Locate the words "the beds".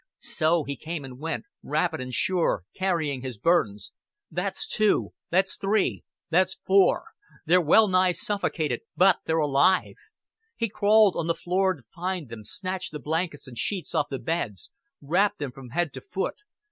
14.09-14.71